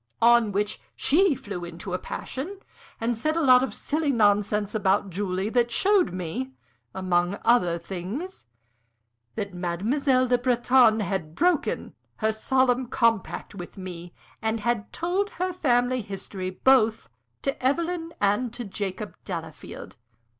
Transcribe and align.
On 0.23 0.51
which 0.51 0.81
she 0.95 1.35
flew 1.35 1.63
into 1.63 1.93
a 1.93 1.99
passion, 1.99 2.57
and 2.99 3.15
said 3.15 3.37
a 3.37 3.43
lot 3.43 3.61
of 3.63 3.71
silly 3.71 4.11
nonsense 4.11 4.73
about 4.73 5.11
Julie, 5.11 5.49
that 5.49 5.69
showed 5.69 6.11
me, 6.11 6.53
among 6.95 7.37
other 7.45 7.77
things, 7.77 8.47
that 9.35 9.53
Mademoiselle 9.53 10.25
Le 10.27 10.39
Breton 10.39 11.01
had 11.01 11.35
broken 11.35 11.93
her 12.15 12.31
solemn 12.31 12.87
compact 12.87 13.53
with 13.53 13.77
me, 13.77 14.11
and 14.41 14.61
had 14.61 14.91
told 14.91 15.29
her 15.33 15.53
family 15.53 16.01
history 16.01 16.49
both 16.49 17.11
to 17.43 17.63
Evelyn 17.63 18.11
and 18.19 18.51
to 18.55 18.65
Jacob 18.65 19.15
Delafield. 19.23 19.97